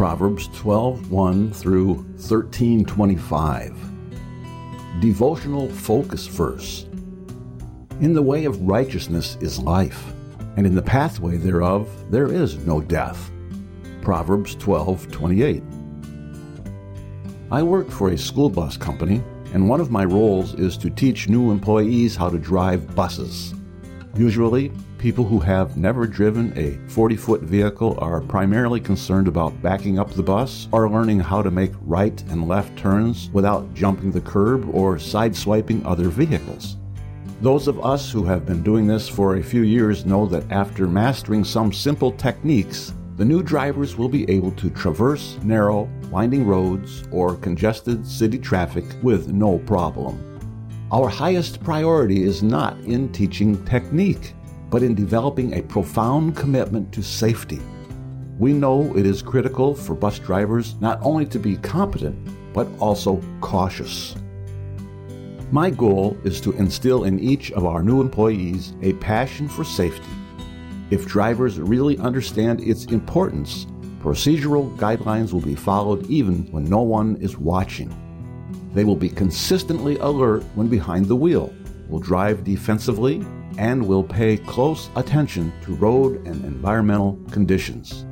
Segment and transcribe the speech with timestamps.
[0.00, 3.74] Proverbs 12:1 through 13:25.
[4.98, 6.86] Devotional focus verse.
[8.00, 10.14] In the way of righteousness is life,
[10.56, 13.30] and in the pathway thereof there is no death.
[14.00, 15.62] Proverbs 12:28.
[17.50, 19.22] I work for a school bus company,
[19.52, 23.52] and one of my roles is to teach new employees how to drive buses.
[24.20, 29.98] Usually, people who have never driven a 40 foot vehicle are primarily concerned about backing
[29.98, 34.20] up the bus or learning how to make right and left turns without jumping the
[34.20, 36.76] curb or sideswiping other vehicles.
[37.40, 40.86] Those of us who have been doing this for a few years know that after
[40.86, 47.04] mastering some simple techniques, the new drivers will be able to traverse narrow, winding roads
[47.10, 50.29] or congested city traffic with no problem.
[50.92, 54.34] Our highest priority is not in teaching technique,
[54.70, 57.60] but in developing a profound commitment to safety.
[58.40, 62.18] We know it is critical for bus drivers not only to be competent,
[62.52, 64.16] but also cautious.
[65.52, 70.10] My goal is to instill in each of our new employees a passion for safety.
[70.90, 73.68] If drivers really understand its importance,
[74.02, 77.96] procedural guidelines will be followed even when no one is watching.
[78.72, 81.52] They will be consistently alert when behind the wheel,
[81.88, 83.24] will drive defensively,
[83.58, 88.06] and will pay close attention to road and environmental conditions.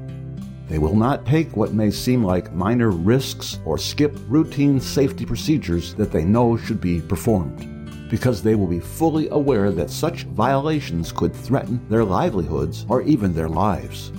[0.68, 5.94] They will not take what may seem like minor risks or skip routine safety procedures
[5.94, 11.12] that they know should be performed, because they will be fully aware that such violations
[11.12, 14.12] could threaten their livelihoods or even their lives.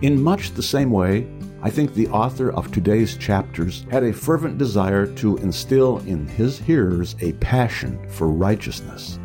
[0.00, 1.26] In much the same way,
[1.64, 6.58] I think the author of today's chapters had a fervent desire to instill in his
[6.58, 9.18] hearers a passion for righteousness.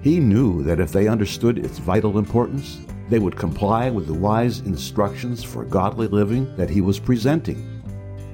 [0.00, 2.78] He knew that if they understood its vital importance,
[3.08, 7.82] they would comply with the wise instructions for godly living that he was presenting.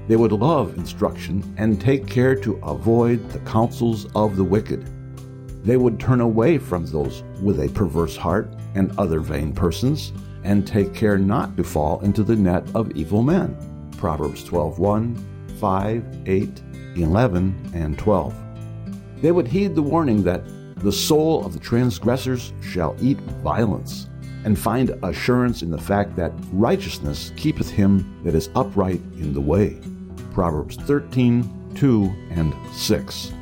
[0.08, 4.86] They would love instruction and take care to avoid the counsels of the wicked.
[5.64, 10.12] They would turn away from those with a perverse heart and other vain persons
[10.44, 13.56] and take care not to fall into the net of evil men.
[13.96, 15.16] Proverbs 12:1,
[15.58, 16.62] 5, 8,
[16.96, 18.34] 11, and 12.
[19.20, 20.42] They would heed the warning that
[20.76, 24.08] the soul of the transgressors shall eat violence,
[24.44, 29.40] and find assurance in the fact that righteousness keepeth him that is upright in the
[29.40, 29.78] way.
[30.32, 33.32] Proverbs 13, 2, and 6.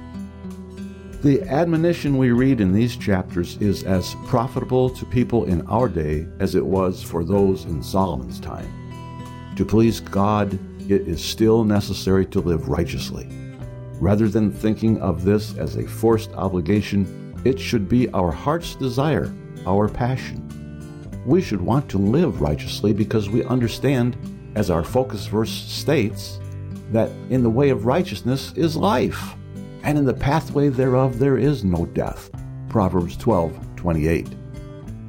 [1.23, 6.27] The admonition we read in these chapters is as profitable to people in our day
[6.39, 9.53] as it was for those in Solomon's time.
[9.57, 10.55] To please God,
[10.91, 13.29] it is still necessary to live righteously.
[14.01, 19.31] Rather than thinking of this as a forced obligation, it should be our heart's desire,
[19.67, 20.47] our passion.
[21.27, 24.17] We should want to live righteously because we understand,
[24.55, 26.41] as our focus verse states,
[26.93, 29.35] that in the way of righteousness is life
[29.91, 32.31] and in the pathway thereof there is no death.
[32.69, 34.29] Proverbs 12 28.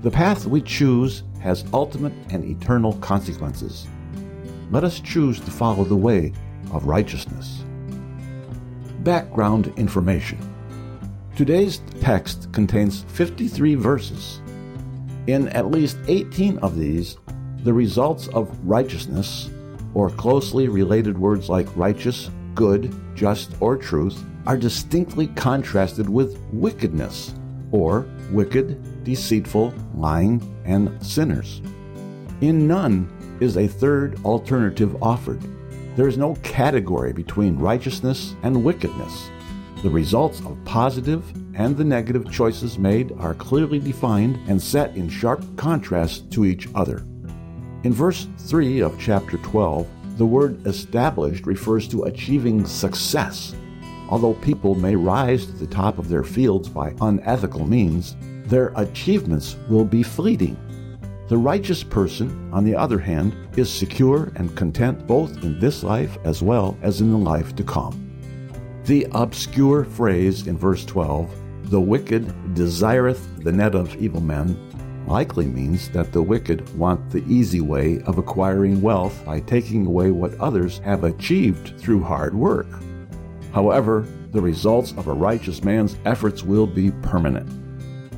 [0.02, 3.88] The path we choose has ultimate and eternal consequences.
[4.72, 6.34] Let us choose to follow the way
[6.72, 7.64] of righteousness.
[9.02, 10.40] Background information
[11.36, 14.42] Today's text contains 53 verses.
[15.28, 17.18] In at least 18 of these,
[17.60, 19.52] the results of righteousness,
[19.94, 27.34] or closely related words like righteous, good, just, or truth, are distinctly contrasted with wickedness,
[27.72, 31.62] or wicked, deceitful, lying, and sinners.
[32.42, 35.42] In none is a third alternative offered.
[35.96, 39.30] There is no category between righteousness and wickedness.
[39.84, 41.24] The results of positive
[41.56, 46.68] and the negative choices made are clearly defined and set in sharp contrast to each
[46.76, 47.04] other.
[47.84, 49.88] In verse 3 of chapter 12,
[50.22, 53.56] the word established refers to achieving success
[54.12, 59.56] Although people may rise to the top of their fields by unethical means, their achievements
[59.70, 60.58] will be fleeting.
[61.30, 66.18] The righteous person, on the other hand, is secure and content both in this life
[66.26, 68.10] as well as in the life to come.
[68.84, 74.58] The obscure phrase in verse 12, the wicked desireth the net of evil men,
[75.12, 80.10] likely means that the wicked want the easy way of acquiring wealth by taking away
[80.10, 82.68] what others have achieved through hard work.
[83.54, 87.50] However, the results of a righteous man's efforts will be permanent.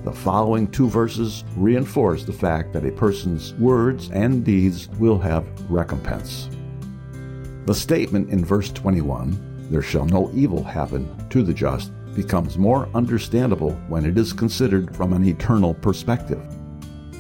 [0.03, 5.47] The following two verses reinforce the fact that a person's words and deeds will have
[5.71, 6.47] recompense.
[7.65, 12.87] The statement in verse 21, there shall no evil happen to the just, becomes more
[12.93, 16.43] understandable when it is considered from an eternal perspective.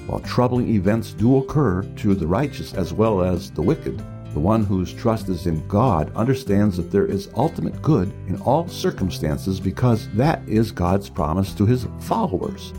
[0.07, 4.01] While troubling events do occur to the righteous as well as the wicked,
[4.33, 8.67] The one whose trust is in God understands that there is ultimate good in all
[8.67, 12.73] circumstances because that is God's promise to his followers.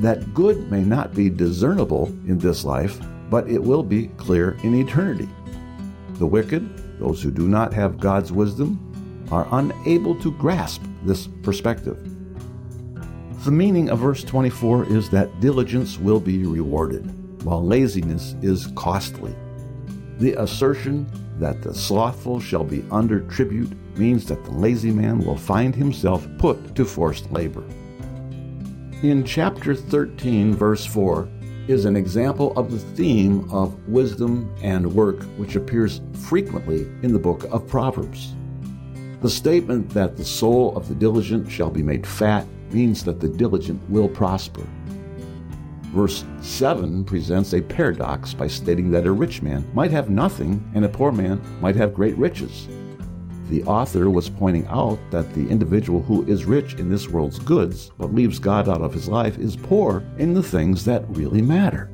[0.00, 3.00] That good may not be discernible in this life,
[3.30, 5.28] but it will be clear in eternity.
[6.14, 8.78] The wicked, those who do not have God's wisdom,
[9.32, 12.15] are unable to grasp this perspective.
[13.46, 19.36] The meaning of verse 24 is that diligence will be rewarded, while laziness is costly.
[20.18, 21.06] The assertion
[21.38, 26.26] that the slothful shall be under tribute means that the lazy man will find himself
[26.38, 27.62] put to forced labor.
[29.04, 31.28] In chapter 13, verse 4,
[31.68, 37.18] is an example of the theme of wisdom and work which appears frequently in the
[37.20, 38.34] book of Proverbs.
[39.20, 43.28] The statement that the soul of the diligent shall be made fat means that the
[43.28, 44.66] diligent will prosper.
[45.92, 50.84] Verse 7 presents a paradox by stating that a rich man might have nothing and
[50.84, 52.68] a poor man might have great riches.
[53.48, 57.92] The author was pointing out that the individual who is rich in this world's goods
[57.96, 61.88] but leaves God out of his life is poor in the things that really matter.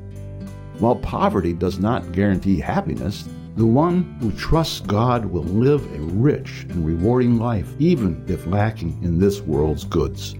[0.79, 6.65] While poverty does not guarantee happiness, the one who trusts God will live a rich
[6.69, 10.35] and rewarding life, even if lacking in this world's goods.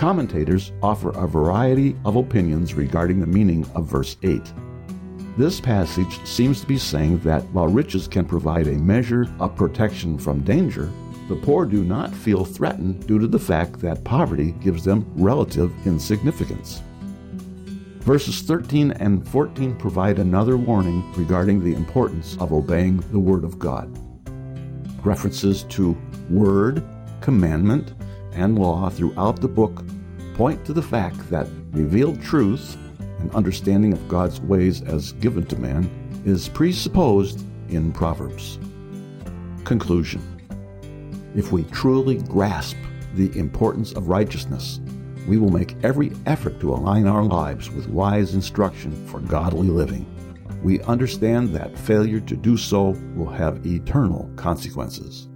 [0.00, 4.40] Commentators offer a variety of opinions regarding the meaning of verse 8.
[5.36, 10.16] This passage seems to be saying that while riches can provide a measure of protection
[10.16, 10.90] from danger,
[11.28, 15.70] the poor do not feel threatened due to the fact that poverty gives them relative
[15.86, 16.80] insignificance.
[17.98, 23.58] Verses 13 and 14 provide another warning regarding the importance of obeying the Word of
[23.58, 23.94] God.
[25.04, 25.94] References to
[26.30, 26.82] Word,
[27.20, 27.92] commandment,
[28.32, 29.84] and law throughout the book
[30.34, 32.76] point to the fact that revealed truth
[33.20, 35.90] and understanding of God's ways as given to man
[36.24, 38.58] is presupposed in Proverbs.
[39.64, 40.22] Conclusion
[41.34, 42.76] If we truly grasp
[43.14, 44.80] the importance of righteousness,
[45.26, 50.06] we will make every effort to align our lives with wise instruction for godly living.
[50.62, 55.29] We understand that failure to do so will have eternal consequences.